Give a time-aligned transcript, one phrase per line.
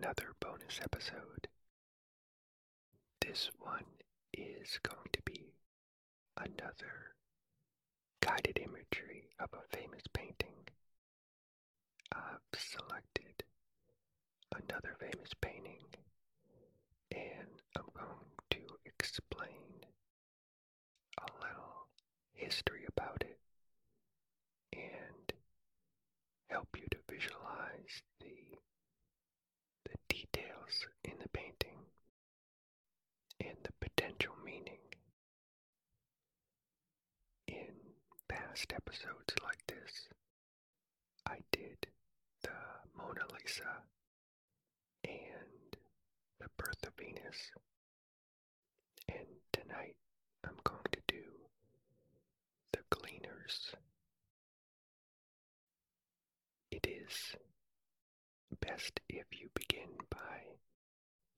[0.00, 1.48] another bonus episode.
[3.20, 3.84] This one
[4.32, 5.52] is going to be
[6.38, 7.14] another
[8.22, 10.56] guided imagery of a famous painting.
[12.14, 13.44] I've selected
[14.52, 15.84] another famous painting
[17.12, 19.84] and I'm going to explain
[21.18, 21.88] a little
[22.32, 23.38] history about it
[24.72, 25.32] and
[26.48, 28.58] help you to visualize the
[30.08, 31.78] the details in the painting
[33.40, 34.78] and the potential meaning.
[37.48, 37.74] In
[38.28, 40.08] past episodes like this,
[41.26, 41.86] I did
[42.42, 42.50] the
[42.96, 43.82] Mona Lisa
[45.04, 45.76] and
[46.38, 47.50] the Birth of Venus,
[49.08, 49.96] and tonight
[50.44, 51.22] I'm going to do
[52.72, 53.74] the Gleaners.
[56.70, 57.34] It is
[58.70, 60.38] best if you begin by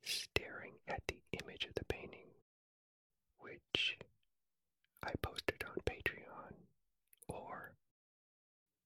[0.03, 2.29] staring at the image of the painting,
[3.39, 3.97] which
[5.02, 6.55] I posted on Patreon,
[7.29, 7.73] or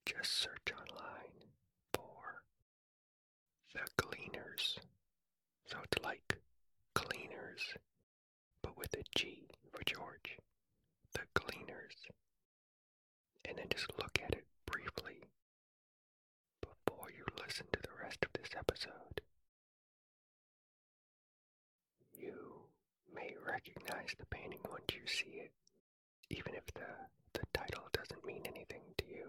[0.04, 1.48] just search online
[1.92, 2.42] for
[3.74, 4.78] the Gleaners.
[5.66, 6.38] So it's like
[6.94, 7.74] cleaners,
[8.62, 10.38] but with a G for George.
[11.12, 11.96] The Gleaners.
[13.48, 15.26] And then just look at it briefly
[17.06, 19.20] before you listen to the rest of this episode.
[22.12, 22.34] You
[23.14, 25.52] may recognize the painting once you see it,
[26.30, 26.88] even if the,
[27.34, 29.28] the title doesn't mean anything to you.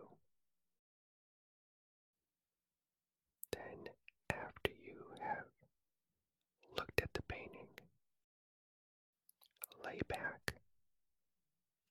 [3.52, 3.90] Then,
[4.32, 5.46] after you have
[6.78, 7.68] looked at the painting,
[9.84, 10.56] lay back,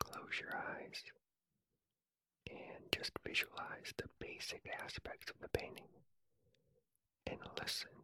[0.00, 1.02] close your eyes,
[3.06, 5.86] just visualize the basic aspects of the painting
[7.26, 7.94] and listen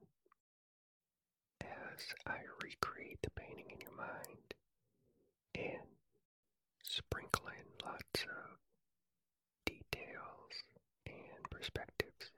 [1.60, 4.54] as I recreate the painting in your mind
[5.56, 5.88] and
[6.84, 8.58] sprinkle in lots of
[9.66, 10.54] details
[11.06, 12.30] and perspectives.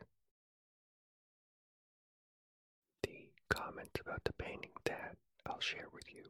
[3.03, 6.25] The comments about the painting that I'll share with you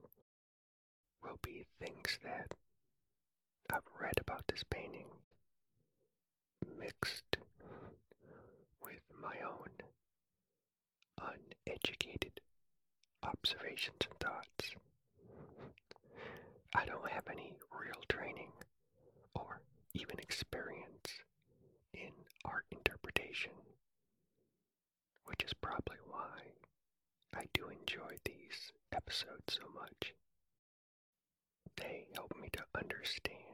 [1.22, 2.54] will be things that
[3.72, 5.06] I've read about this painting
[7.04, 7.36] mixed
[8.82, 9.68] with my own
[11.20, 12.40] uneducated
[13.22, 14.74] observations and thoughts.
[16.74, 18.52] I don't have any real training
[19.34, 19.60] or
[19.92, 21.10] even experience
[21.92, 22.12] in
[22.46, 23.52] art interpretation,
[25.26, 26.40] which is probably why
[27.36, 30.14] I do enjoy these episodes so much.
[31.76, 33.53] They help me to understand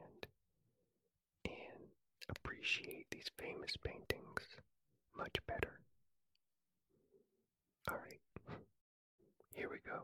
[2.31, 4.43] appreciate these famous paintings
[5.17, 5.79] much better.
[7.89, 8.21] Alright,
[9.53, 10.03] here we go.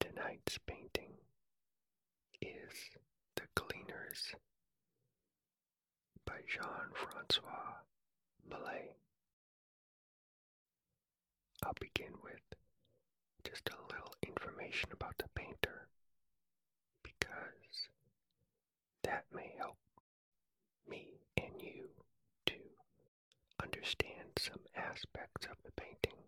[0.00, 1.12] Tonight's painting
[2.40, 2.72] is
[3.36, 4.34] The Gleaners
[6.24, 7.82] by Jean Francois
[8.48, 8.96] Millet.
[11.62, 12.40] I'll begin with
[13.44, 15.88] just a little information about the painter
[17.02, 17.63] because
[19.04, 19.76] that may help
[20.88, 21.88] me and you
[22.46, 22.54] to
[23.62, 26.18] understand some aspects of the painting.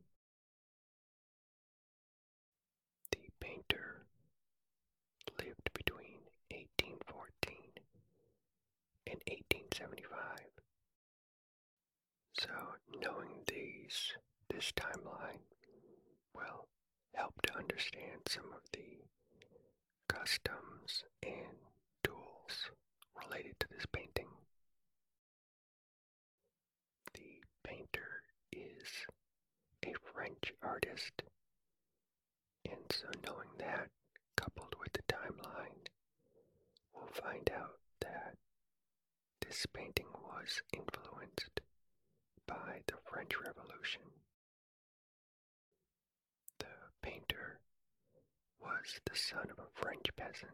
[3.11, 4.07] The painter
[5.39, 6.21] lived between
[6.51, 7.57] 1814
[9.07, 10.19] and 1875.
[12.39, 12.51] So
[13.01, 14.13] knowing these
[14.49, 15.43] this timeline
[16.35, 16.69] will
[17.15, 19.03] help to understand some of the
[20.09, 21.57] customs and
[22.47, 22.71] tools
[23.25, 24.29] related to this painting.
[27.15, 28.89] The painter is
[29.85, 31.23] a French artist,
[32.65, 33.89] and so knowing that,
[34.37, 35.87] coupled with the timeline,
[36.95, 38.37] we'll find out that
[39.47, 41.61] this painting was influenced
[42.47, 44.03] by the French Revolution.
[46.59, 46.67] The
[47.03, 47.61] painter
[48.61, 50.53] was the son of a French peasant,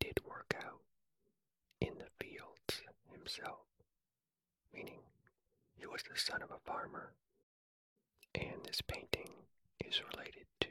[0.00, 0.80] did work out
[1.80, 2.82] in the fields
[3.12, 3.66] himself,
[4.74, 5.00] meaning
[5.76, 7.12] he was the son of a farmer,
[8.34, 9.30] and this painting
[9.84, 10.68] is related to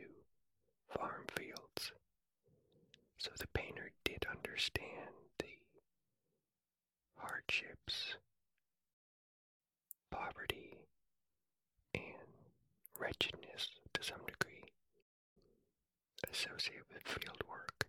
[0.89, 1.91] farm fields.
[3.17, 5.45] So the painter did understand the
[7.17, 8.15] hardships,
[10.11, 10.77] poverty,
[11.93, 12.03] and
[12.99, 14.63] wretchedness to some degree
[16.31, 17.87] associated with field work.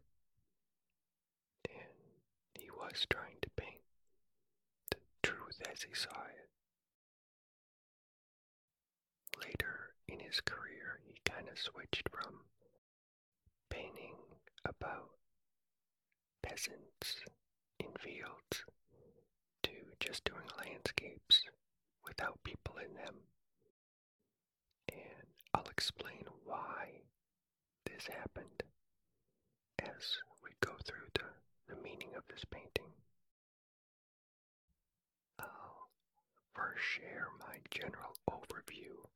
[1.68, 1.92] And
[2.54, 3.80] he was trying to paint
[4.90, 6.50] the truth as he saw it.
[9.46, 12.40] Later in his career, he kind of switched from
[13.70, 14.16] painting
[14.64, 15.10] about
[16.42, 17.22] peasants
[17.78, 18.64] in fields
[19.62, 19.70] to
[20.00, 21.42] just doing landscapes
[22.04, 23.14] without people in them.
[24.92, 27.02] And I'll explain why
[27.86, 28.62] this happened
[29.78, 31.22] as we go through the,
[31.70, 32.90] the meaning of this painting.
[35.38, 39.06] Oh, I'll first share my general overview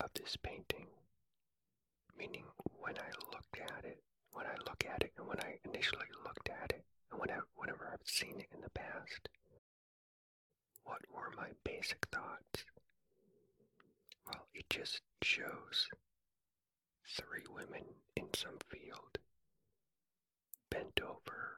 [0.00, 0.86] of this painting,
[2.16, 2.44] meaning
[2.78, 3.98] when I looked at it,
[4.32, 7.88] when I look at it, and when I initially looked at it, and whenever, whenever
[7.92, 9.28] I've seen it in the past,
[10.84, 12.64] what were my basic thoughts?
[14.26, 15.88] Well, it just shows
[17.16, 17.84] three women
[18.16, 19.18] in some field,
[20.70, 21.51] bent over,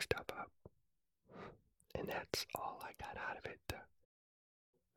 [0.00, 0.50] stuff up.
[1.94, 3.76] And that's all I got out of it the,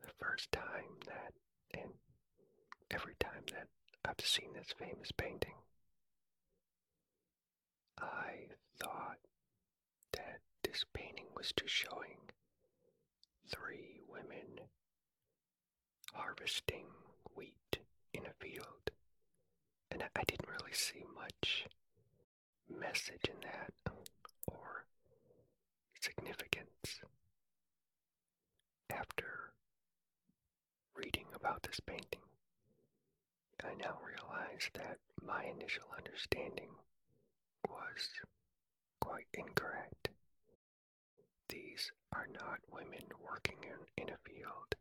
[0.01, 1.33] the first time that,
[1.73, 1.91] and
[2.91, 3.67] every time that
[4.05, 5.55] I've seen this famous painting.
[7.99, 8.47] I
[8.79, 9.17] thought
[10.13, 12.17] that this painting was just showing
[13.47, 14.61] three women
[16.13, 16.85] harvesting
[17.35, 17.79] wheat
[18.13, 18.91] in a field.
[19.91, 21.65] And I didn't really see much
[22.69, 23.73] message in that
[26.05, 27.01] significance.
[28.91, 29.53] After
[30.95, 32.21] reading about this painting,
[33.63, 36.69] I now realize that my initial understanding
[37.67, 38.09] was
[39.01, 40.09] quite incorrect.
[41.49, 44.75] These are not women working in, in a field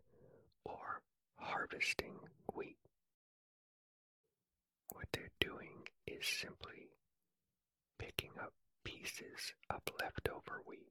[0.65, 1.00] or
[1.38, 2.19] harvesting
[2.53, 2.76] wheat.
[4.93, 6.91] What they're doing is simply
[7.99, 8.53] picking up
[8.85, 10.91] pieces of leftover wheat.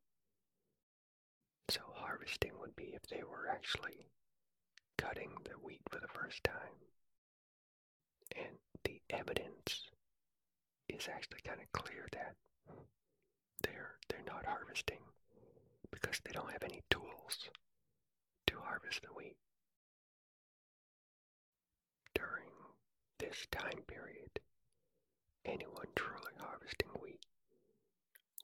[1.70, 4.08] So, harvesting would be if they were actually
[4.98, 6.76] cutting the wheat for the first time.
[8.36, 9.90] And the evidence
[10.90, 12.36] is actually kind of clear that
[13.64, 15.00] they're they're not harvesting
[15.92, 17.50] because they don't have any tools
[18.48, 19.38] to harvest the wheat.
[22.16, 22.50] During
[23.20, 24.40] this time period,
[25.46, 27.20] anyone truly harvesting wheat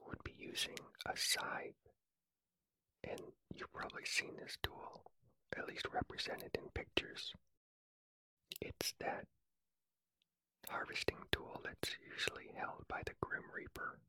[0.07, 1.88] would be using a scythe,
[3.03, 3.19] and
[3.55, 5.11] you've probably seen this tool,
[5.57, 7.33] at least represented in pictures.
[8.61, 9.25] It's that
[10.69, 13.99] harvesting tool that's usually held by the Grim Reaper.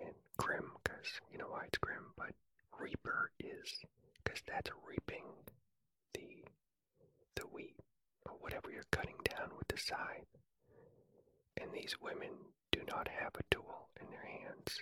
[0.00, 2.32] And Grim, because you know why it's Grim, but
[2.78, 3.80] Reaper is
[4.22, 5.24] because that's reaping
[6.14, 6.44] the
[7.36, 7.76] the wheat
[8.26, 10.26] or whatever you're cutting down with the scythe.
[11.60, 12.30] And these women
[12.72, 14.80] do not have a tool in their hands.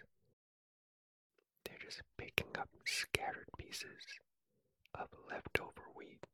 [2.18, 4.04] Picking up scattered pieces
[4.94, 6.26] of leftover wheat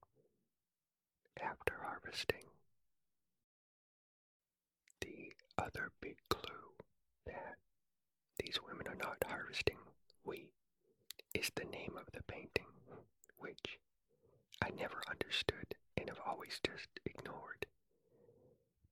[1.40, 2.46] after harvesting.
[5.00, 6.74] The other big clue
[7.26, 7.58] that
[8.42, 9.78] these women are not harvesting
[10.24, 10.50] wheat
[11.34, 12.66] is the name of the painting,
[13.38, 13.78] which
[14.60, 17.66] I never understood and have always just ignored.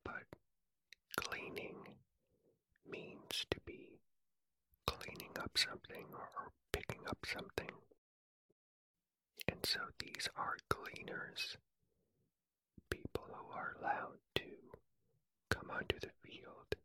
[0.05, 0.27] But
[1.17, 1.97] gleaning
[2.89, 3.59] means to
[5.43, 6.29] up something or,
[6.73, 7.71] picking up something.
[9.49, 11.57] And so these are gleaners,
[12.91, 14.51] people who are allowed to
[15.51, 16.77] come onto the field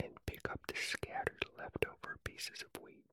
[0.00, 3.04] and pick up the scattered leftover pieces of wheat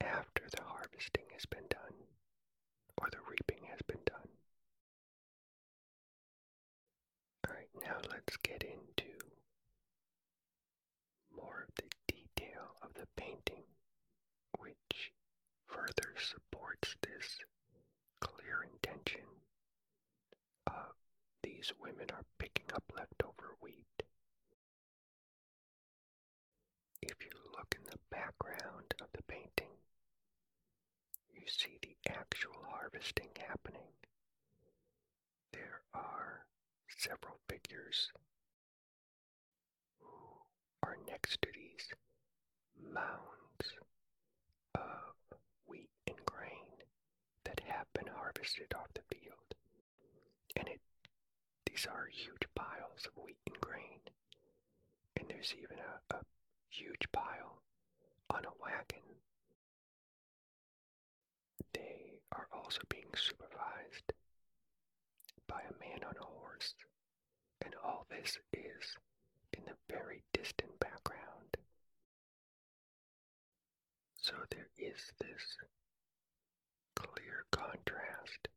[0.00, 1.94] after the harvesting has been done
[2.98, 4.28] or the reaping has been done.
[7.46, 9.12] Alright, now let's get into
[11.36, 13.64] more of the detail of the painting,
[14.58, 15.12] which
[15.66, 17.38] further supports this
[18.20, 19.24] clear intention
[20.66, 20.94] of
[21.42, 24.02] these women are picking up leftover wheat.
[27.02, 29.74] If you look in the background of the painting,
[31.32, 33.92] you see the actual harvesting happening.
[35.52, 36.46] There are
[36.98, 38.10] several figures
[40.00, 40.08] who
[40.82, 41.88] are next to these
[42.92, 43.72] mounds
[44.74, 46.82] of wheat and grain
[47.44, 49.54] that have been harvested off the field.
[50.56, 50.80] And it
[51.66, 54.00] these are huge piles of wheat and grain.
[55.16, 56.20] And there's even a, a
[56.70, 57.62] huge pile
[58.30, 59.02] on a wagon.
[61.72, 64.12] They are also being supervised
[65.48, 66.74] by a man on a horse,
[67.62, 68.96] and all this is
[69.52, 71.33] in the very distant background.
[74.24, 75.58] So there is this
[76.96, 78.48] clear contrast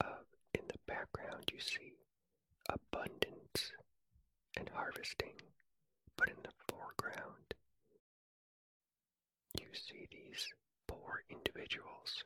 [0.00, 0.22] of
[0.54, 1.94] in the background, you see
[2.68, 3.72] abundance
[4.56, 5.34] and harvesting,
[6.16, 7.54] but in the foreground,
[9.60, 10.46] you see these
[10.86, 12.22] poor individuals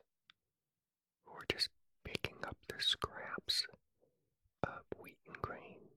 [1.25, 1.69] who are just
[2.03, 3.65] picking up the scraps
[4.61, 5.89] of wheat and grain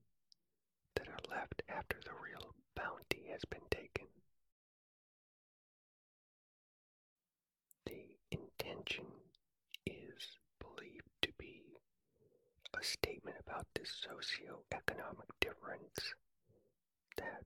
[0.95, 4.07] that are left after the real bounty has been taken.
[8.59, 9.05] Intention
[9.85, 11.61] is believed to be
[12.79, 16.13] a statement about the socio-economic difference
[17.17, 17.43] that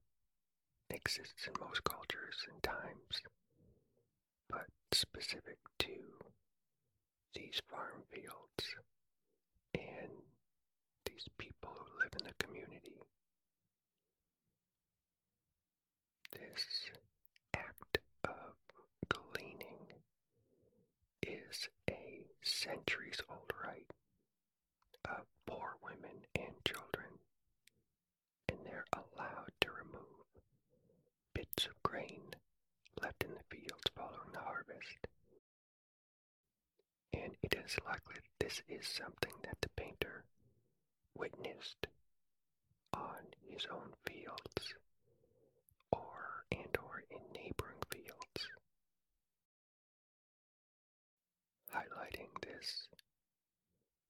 [0.89, 3.21] exists in most cultures and times,
[4.49, 5.95] but specific to
[7.35, 8.65] these farm fields
[9.75, 10.11] and
[11.05, 12.95] these people who live in the community.
[16.31, 16.65] This
[17.55, 18.53] act of
[19.09, 19.85] gleaning
[21.21, 22.21] is a
[22.67, 23.91] centuries old rite
[25.05, 27.07] of poor women and children,
[28.49, 30.25] and they're allowed to remove
[31.33, 32.21] bits of grain
[33.01, 35.07] left in the fields following the harvest.
[37.13, 40.25] And it is likely that this is something that the painter
[41.15, 41.87] witnessed
[42.93, 44.73] on his own fields
[45.91, 48.47] or and or in neighboring fields.
[52.59, 52.87] This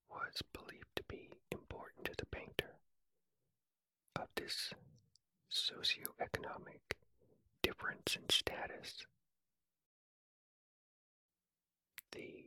[0.10, 2.76] was believed to be important to the painter
[4.16, 4.74] of this
[5.52, 6.80] socioeconomic
[7.62, 9.06] difference in status.
[12.14, 12.46] The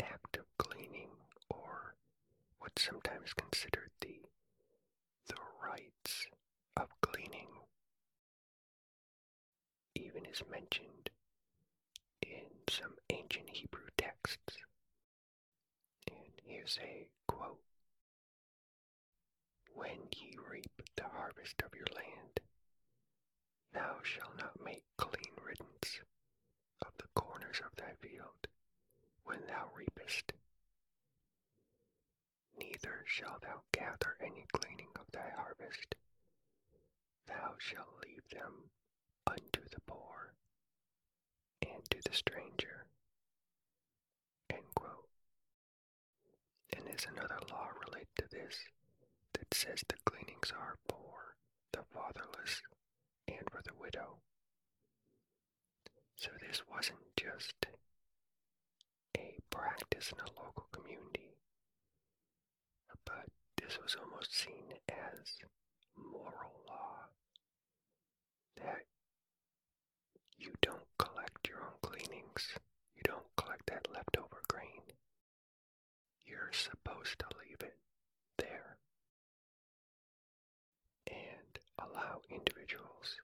[0.00, 1.10] act of gleaning,
[1.50, 1.96] or
[2.60, 4.20] what's sometimes considered the
[5.26, 6.26] the rites
[6.76, 7.48] of gleaning,
[9.96, 11.10] even is mentioned
[12.22, 14.63] in some ancient Hebrew texts.
[16.64, 17.60] Here's a quote
[19.74, 22.40] When ye reap the harvest of your land,
[23.74, 26.00] thou shalt not make clean riddance
[26.80, 28.48] of the corners of thy field
[29.24, 30.32] when thou reapest.
[32.58, 35.96] Neither shalt thou gather any gleaning of thy harvest,
[37.26, 38.70] thou shalt leave them
[39.26, 40.32] unto the poor
[41.60, 42.86] and to the stranger.
[44.48, 45.08] End quote.
[46.94, 48.56] There's another law related to this
[49.32, 51.34] that says the gleanings are for
[51.72, 52.62] the fatherless
[53.26, 54.18] and for the widow.
[56.14, 57.66] So this wasn't just
[59.16, 61.34] a practice in a local community,
[63.04, 63.26] but
[63.60, 65.34] this was almost seen as
[65.96, 67.08] moral law
[68.56, 68.84] that
[70.38, 72.54] you don't collect your own gleanings,
[72.94, 74.82] you don't collect that leftover grain.
[76.26, 77.76] You're supposed to leave it
[78.38, 78.76] there
[81.06, 83.16] and allow individuals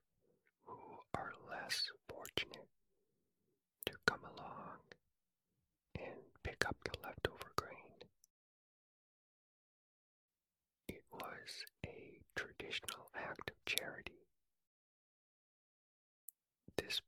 [0.65, 0.77] who
[1.15, 2.69] are less fortunate
[3.87, 4.79] to come along
[5.99, 7.97] and pick up the leftover grain.
[10.89, 14.27] It was a traditional act of charity.
[16.77, 17.01] This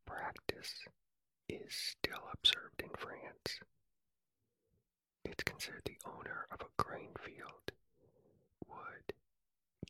[1.49, 3.61] is still observed in France.
[5.25, 7.73] It's considered the owner of a grain field
[8.69, 9.12] would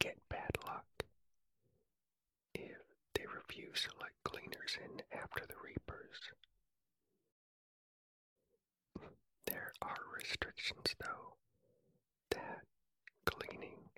[0.01, 0.87] get bad luck
[2.55, 2.79] if
[3.15, 6.21] they refuse to let gleaners in after the reapers.
[9.47, 11.35] There are restrictions, though,
[12.31, 12.63] that
[13.25, 13.91] gleaning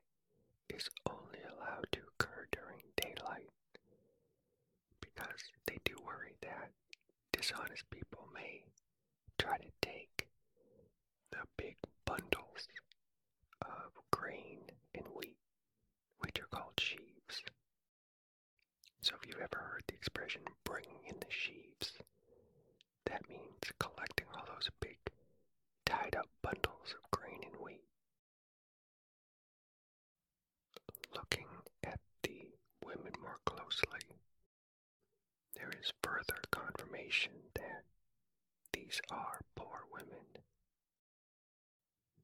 [0.68, 3.50] is only allowed to occur during daylight
[5.00, 6.70] because they do worry that
[7.32, 8.62] dishonest people may
[9.38, 10.26] try to take
[11.32, 12.68] the big bundles
[13.62, 14.60] of grain
[14.94, 15.36] and wheat,
[16.20, 17.42] which are called sheaves.
[19.00, 21.92] So, if you've ever heard the expression bringing in the sheaves,
[23.06, 24.98] that means collecting all those big
[25.84, 27.84] tied up bundles of grain and wheat.
[31.14, 31.46] Looking
[31.84, 32.48] at the
[32.84, 34.13] women more closely,
[35.84, 37.84] is further confirmation that
[38.72, 40.24] these are poor women.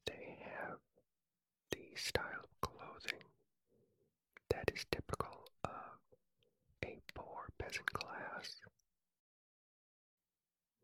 [0.07, 0.79] They have
[1.71, 3.25] the style of clothing
[4.50, 5.99] that is typical of
[6.85, 8.61] a poor peasant class.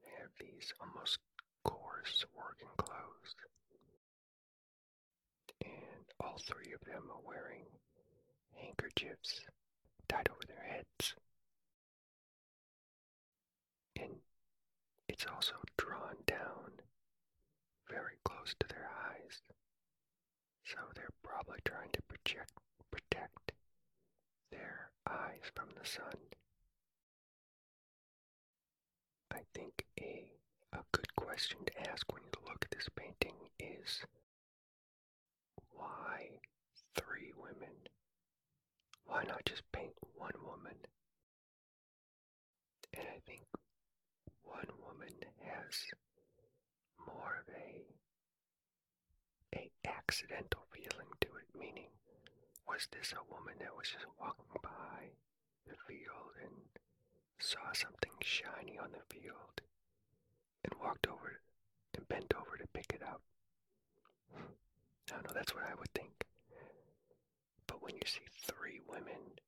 [0.03, 1.19] They have these almost
[1.65, 3.35] coarse working clothes.
[5.65, 7.65] And all three of them are wearing
[8.55, 9.41] handkerchiefs
[10.09, 11.15] tied over their heads.
[13.99, 14.17] And
[15.17, 16.73] it's also drawn down
[17.89, 19.41] very close to their eyes
[20.65, 22.53] So they're probably trying to project,
[22.91, 23.53] protect
[24.51, 26.19] their eyes from the sun.
[29.33, 30.33] I think a,
[30.73, 34.05] a good question to ask when you look at this painting is
[35.73, 36.41] why
[36.97, 37.77] three women?
[39.07, 40.77] Why not just paint one woman?
[42.95, 43.43] And I think
[44.45, 45.15] one woman
[45.67, 45.79] has
[47.07, 47.83] more of a
[49.55, 51.91] a accidental feeling to it, meaning
[52.69, 55.11] was this a woman that was just walking by
[55.67, 56.55] the field and
[57.39, 59.63] saw something shiny on the field
[60.65, 61.41] and walked over
[61.97, 63.23] and bent over to pick it up?
[64.37, 64.41] I
[65.09, 66.27] don't know, that's what I would think.
[67.67, 69.39] But when you see three women,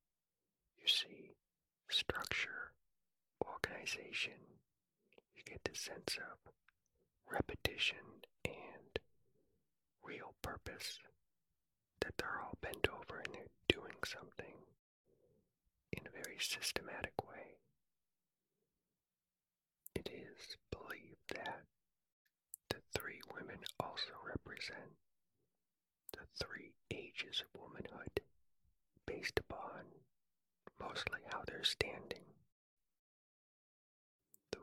[0.79, 1.31] you see
[1.89, 2.71] structure,
[3.45, 4.58] organization,
[5.39, 6.51] you get the sense of
[7.31, 8.99] repetition and
[10.03, 10.99] real purpose
[12.01, 14.55] that they're all bent over and they're doing something
[15.93, 17.55] in a very systematic way.
[19.95, 21.63] It is believed that
[22.69, 24.91] the three women also represent
[26.13, 28.21] the three ages of womanhood
[29.05, 29.85] based upon
[30.79, 32.28] mostly how they're standing.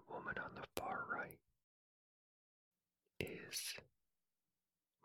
[0.08, 1.38] Woman on the far right
[3.20, 3.74] is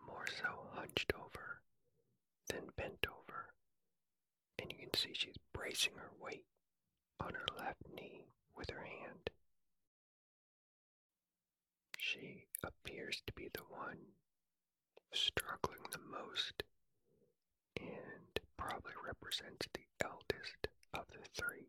[0.05, 1.61] more so hunched over
[2.47, 3.53] than bent over,
[4.59, 6.45] and you can see she's bracing her weight
[7.19, 9.29] on her left knee with her hand.
[11.97, 13.97] She appears to be the one
[15.13, 16.63] struggling the most
[17.79, 21.67] and probably represents the eldest of the three.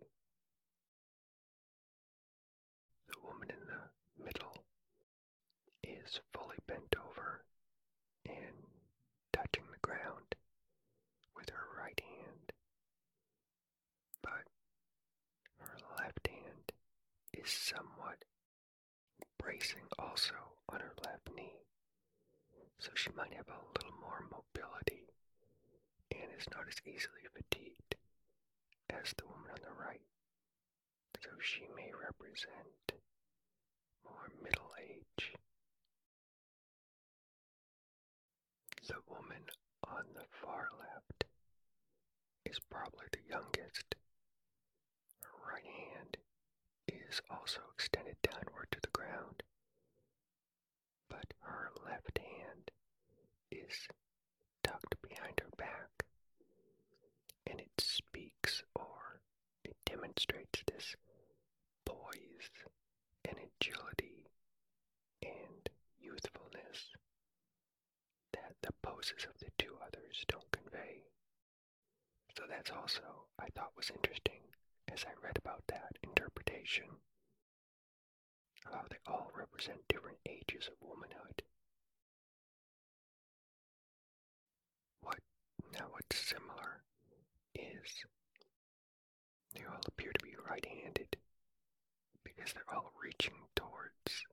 [3.09, 4.65] The woman in the middle
[5.83, 7.45] is fully bent over
[8.27, 8.67] and
[9.33, 10.35] touching the ground
[11.37, 12.53] with her right hand,
[14.23, 14.47] but
[15.59, 16.73] her left hand
[17.45, 18.23] is somewhat
[19.39, 20.35] bracing also
[20.69, 21.59] on her left knee,
[22.79, 25.11] so she might have a little more mobility
[26.13, 27.97] and is not as easily fatigued
[28.91, 30.01] as the woman on the right.
[31.23, 33.03] So she may represent
[34.05, 35.35] more middle age.
[38.87, 39.43] The woman
[39.89, 41.25] on the far left
[42.45, 43.95] is probably the youngest.
[45.23, 46.17] Her right hand
[46.89, 49.43] is also extended downward to the ground,
[51.09, 52.71] but her left hand
[53.51, 53.89] is
[54.63, 56.05] tucked behind her back,
[57.47, 59.21] and it speaks or
[59.65, 60.97] it demonstrates this
[61.85, 62.51] poise
[63.25, 64.27] and agility
[65.23, 65.69] and
[66.01, 66.97] youthfulness
[68.33, 71.05] that the poses of the two others don't convey.
[72.37, 74.42] So that's also, I thought, was interesting
[74.93, 76.85] as I read about that interpretation
[78.65, 81.43] how they all represent different ages of womanhood.
[85.03, 85.19] What
[85.73, 86.83] now what's similar
[87.55, 88.05] is
[89.55, 91.17] they all appear to be right-handed
[92.25, 94.27] because they're all reaching towards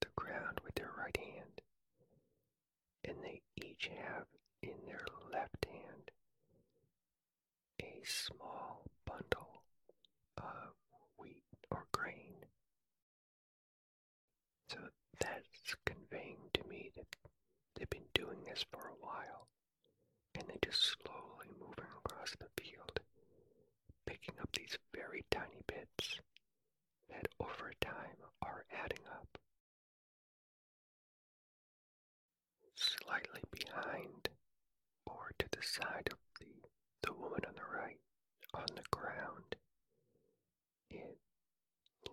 [0.00, 1.60] the ground with their right hand.
[3.04, 4.26] And they each have
[4.62, 6.10] in their left hand
[7.82, 9.62] a small bundle
[10.36, 10.74] of
[11.18, 12.34] wheat or grain.
[14.70, 14.78] So
[15.20, 17.06] that's conveying to me that
[17.76, 17.90] they've
[18.60, 19.48] this for a while
[20.34, 23.00] and they're just slowly moving across the field,
[24.06, 26.20] picking up these very tiny bits
[27.08, 29.38] that over time are adding up.
[32.76, 34.28] Slightly behind
[35.06, 36.46] or to the side of the,
[37.02, 37.98] the woman on the right,
[38.54, 39.56] on the ground,
[40.90, 41.18] it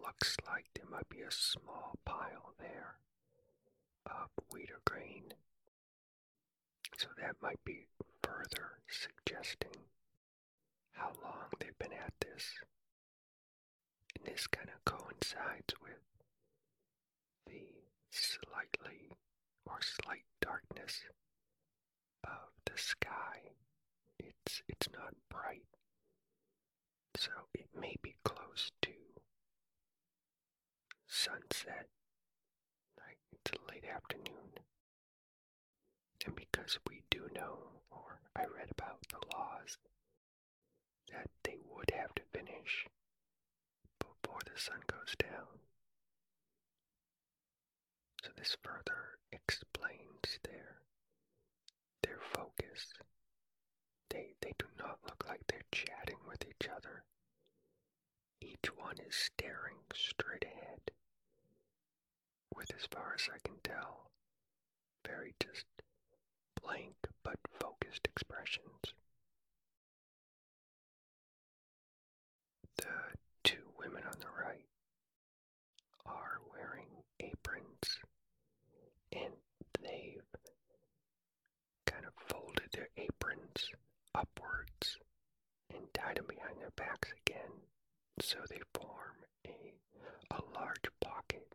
[0.02, 2.96] looks like there might be a small pile there
[4.06, 5.34] of wheat or grain.
[6.98, 7.88] So that might be
[8.24, 9.86] further suggesting
[10.94, 12.44] how long they've been at this.
[14.18, 16.02] And this kind of coincides with
[17.46, 17.62] the
[18.12, 19.12] slightly
[19.66, 21.04] or slight darkness
[22.24, 23.54] of the sky.
[24.20, 25.64] It's it's not bright.
[27.16, 28.92] So it may be close to
[31.08, 31.88] sunset.
[32.98, 34.60] Like it's late afternoon.
[36.28, 39.78] And because we do know, or I read about the laws,
[41.10, 42.86] that they would have to finish
[43.98, 45.60] before the sun goes down.
[48.22, 50.82] So this further explains their
[52.04, 52.92] their focus.
[54.10, 57.04] They, they do not look like they're chatting with each other.
[58.42, 60.92] Each one is staring straight ahead,
[62.54, 64.12] with as far as I can tell,
[65.06, 65.66] very just
[66.68, 68.94] blank but focused expressions.
[72.78, 72.84] The
[73.44, 74.66] two women on the right
[76.06, 76.88] are wearing
[77.20, 78.00] aprons
[79.12, 79.34] and
[79.82, 80.22] they've
[81.86, 83.70] kind of folded their aprons
[84.14, 84.98] upwards
[85.74, 87.52] and tied them behind their backs again
[88.22, 89.74] so they form a,
[90.32, 91.48] a large pocket.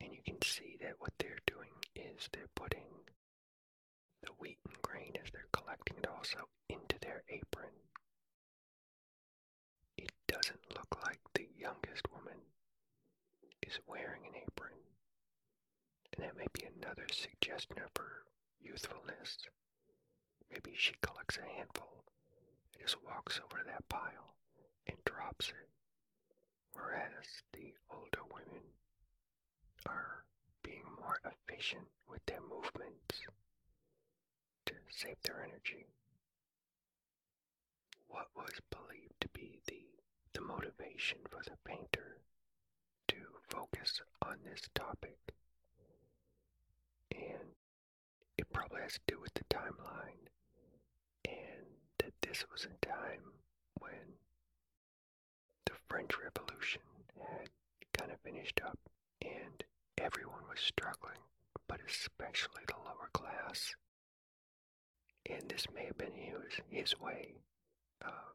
[0.00, 2.84] And you can see that what they're doing is they're putting
[4.26, 7.72] the wheat and grain as they're collecting it also into their apron.
[9.96, 12.38] It doesn't look like the youngest woman
[13.62, 14.74] is wearing an apron.
[16.12, 18.24] And that may be another suggestion of her
[18.60, 19.38] youthfulness.
[20.50, 22.04] Maybe she collects a handful
[22.72, 24.34] and just walks over that pile
[24.86, 25.68] and drops it.
[26.72, 28.62] Whereas the older women
[29.86, 30.24] are
[30.62, 33.05] being more efficient with their movements to
[34.96, 35.86] save their energy.
[38.08, 39.84] What was believed to be the,
[40.32, 42.20] the motivation for the painter
[43.08, 43.16] to
[43.50, 45.18] focus on this topic?
[47.12, 47.52] And
[48.38, 50.30] it probably has to do with the timeline,
[51.26, 51.66] and
[51.98, 53.32] that this was a time
[53.80, 54.16] when
[55.66, 56.82] the French Revolution
[57.18, 57.48] had
[57.98, 58.78] kind of finished up,
[59.20, 59.62] and
[59.98, 61.20] everyone was struggling,
[61.68, 63.74] but especially the lower class.
[65.28, 67.34] And this may have been his, his way
[68.02, 68.34] of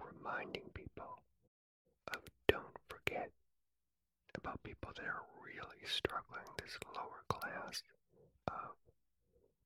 [0.00, 1.18] reminding people
[2.14, 3.30] of don't forget
[4.36, 7.82] about people that are really struggling, this lower class
[8.48, 8.76] of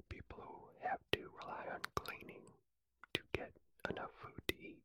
[0.08, 2.42] people who have to rely on gleaning
[3.14, 3.52] to get
[3.90, 4.82] enough food to eat.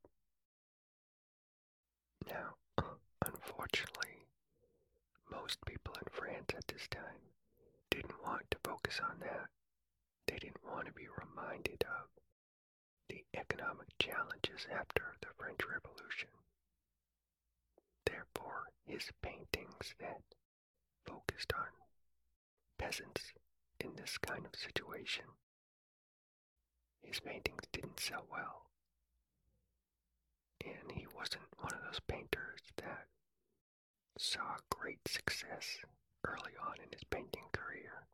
[2.27, 2.55] Now,
[3.25, 4.27] unfortunately,
[5.31, 7.21] most people in France at this time
[7.89, 9.47] didn't want to focus on that.
[10.31, 12.07] They didn't want to be reminded of
[13.09, 16.29] the economic challenges after the French Revolution.
[18.05, 20.21] Therefore, his paintings that
[21.05, 21.67] focused on
[22.79, 23.33] peasants
[23.81, 25.25] in this kind of situation,
[27.01, 28.67] his paintings didn't sell well.
[30.63, 33.07] And he wasn't one of those painters that
[34.17, 35.79] saw great success
[36.23, 38.07] early on in his painting career.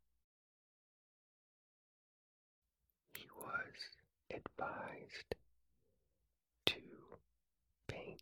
[3.18, 3.98] He was
[4.38, 5.36] advised
[6.66, 6.76] to
[7.88, 8.22] paint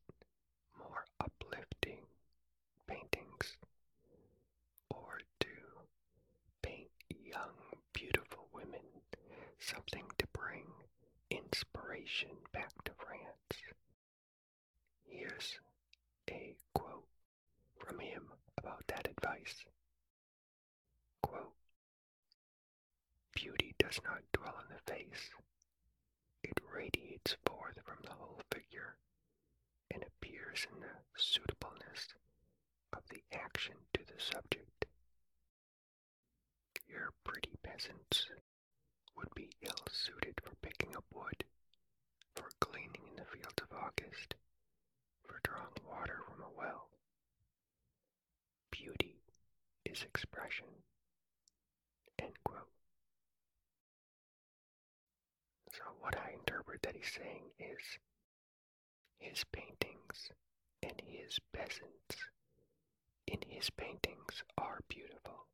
[0.78, 2.00] more uplifting
[2.88, 3.58] paintings
[4.90, 5.48] or to
[6.62, 7.56] paint young,
[7.94, 8.86] beautiful women,
[9.60, 10.66] something to bring
[11.30, 13.62] inspiration back to France.
[15.04, 15.60] Here's
[16.30, 17.08] a quote
[17.78, 18.24] from him
[18.58, 19.66] about that advice.
[21.22, 21.54] Quote,
[23.36, 25.30] Beauty does not dwell in the face.
[27.26, 28.98] It forth from the whole figure
[29.90, 32.14] and appears in the suitableness
[32.94, 34.86] of the action to the subject.
[36.88, 38.28] Your pretty peasants
[39.18, 41.44] would be ill suited for picking up wood,
[42.36, 44.36] for gleaning in the fields of August,
[45.24, 46.90] for drawing water from a well.
[48.70, 49.18] Beauty
[49.84, 50.68] is expression.
[55.76, 56.35] So, what I
[56.86, 57.98] that he's saying is
[59.18, 60.30] his paintings
[60.84, 62.30] and his peasants
[63.26, 65.48] in his paintings are beautiful.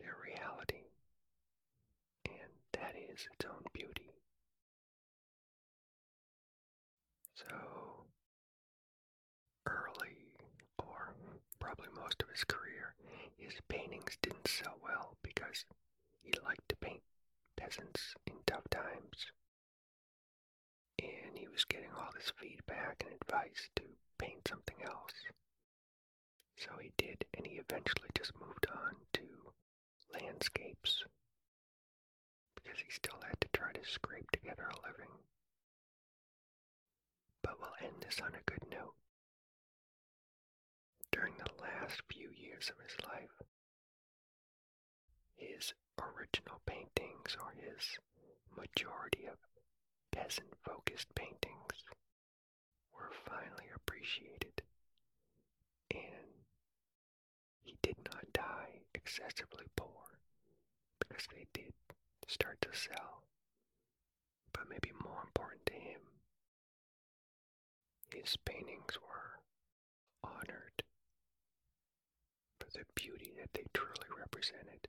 [0.00, 0.88] They're reality,
[2.24, 4.14] and that is its own beauty.
[7.34, 8.06] So,
[9.66, 10.32] early,
[10.78, 11.12] or
[11.60, 12.94] probably most of his career,
[13.36, 15.66] his paintings didn't sell well because
[16.22, 17.02] he liked to paint
[17.56, 19.32] peasants in tough times.
[22.20, 23.82] Feedback and advice to
[24.18, 25.12] paint something else.
[26.56, 29.22] So he did, and he eventually just moved on to
[30.12, 31.04] landscapes
[32.54, 35.12] because he still had to try to scrape together a living.
[37.42, 38.94] But we'll end this on a good note.
[41.12, 43.42] During the last few years of his life,
[45.36, 47.98] his original paintings or his
[48.56, 49.38] majority of
[50.12, 51.84] peasant focused paintings
[52.98, 54.62] were finally appreciated,
[55.90, 56.44] and
[57.62, 60.18] he did not die excessively poor
[60.98, 61.72] because they did
[62.26, 63.22] start to sell.
[64.52, 66.00] But maybe more important to him,
[68.12, 69.40] his paintings were
[70.24, 70.82] honored
[72.58, 74.88] for the beauty that they truly represented.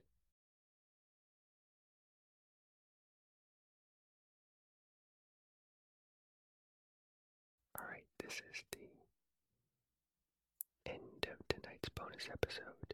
[8.30, 8.88] This is the
[10.88, 12.89] end of tonight's bonus episode.